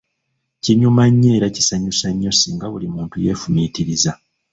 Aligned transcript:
Kinyuma 0.63 1.03
nnyo 1.09 1.29
era 1.37 1.47
kisanyusa 1.55 2.07
nnyo 2.11 2.31
singa 2.39 2.67
buli 2.71 2.87
muntu 2.95 3.15
yeefumiitiriza. 3.23 4.11